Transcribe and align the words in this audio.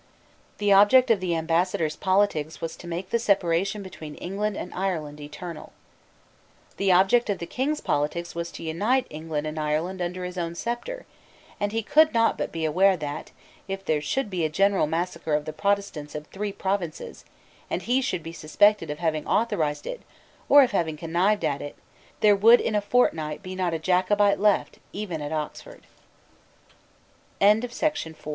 The 0.57 0.73
object 0.73 1.11
of 1.11 1.19
the 1.19 1.35
Ambassador's 1.35 1.95
politics 1.95 2.59
was 2.59 2.75
to 2.77 2.87
make 2.87 3.11
the 3.11 3.19
separation 3.19 3.83
between 3.83 4.15
England 4.15 4.57
and 4.57 4.73
Ireland 4.73 5.19
eternal. 5.21 5.73
The 6.77 6.91
object 6.91 7.29
of 7.29 7.37
the 7.37 7.45
King's 7.45 7.81
politics 7.81 8.33
was 8.33 8.51
to 8.53 8.63
unite 8.63 9.05
England 9.11 9.45
and 9.45 9.59
Ireland 9.59 10.01
under 10.01 10.25
his 10.25 10.39
own 10.39 10.55
sceptre; 10.55 11.05
and 11.59 11.71
he 11.71 11.83
could 11.83 12.15
not 12.15 12.35
but 12.35 12.51
be 12.51 12.65
aware 12.65 12.97
that, 12.97 13.29
if 13.67 13.85
there 13.85 14.01
should 14.01 14.31
be 14.31 14.43
a 14.43 14.49
general 14.49 14.87
massacre 14.87 15.35
of 15.35 15.45
the 15.45 15.53
Protestants 15.53 16.15
of 16.15 16.25
three 16.25 16.51
provinces, 16.51 17.23
and 17.69 17.83
he 17.83 18.01
should 18.01 18.23
be 18.23 18.33
suspected 18.33 18.89
of 18.89 18.97
having 18.97 19.27
authorised 19.27 19.85
it 19.85 20.01
or 20.49 20.63
of 20.63 20.71
having 20.71 20.97
connived 20.97 21.45
at 21.45 21.61
it, 21.61 21.75
there 22.21 22.35
would 22.35 22.59
in 22.59 22.73
a 22.73 22.81
fortnight 22.81 23.43
be 23.43 23.53
not 23.53 23.75
a 23.75 23.77
Jacobite 23.77 24.39
left 24.39 24.79
even 24.93 25.21
at 25.21 25.31
Oxford, 25.31 25.83
Just 27.39 27.83
at 28.07 28.15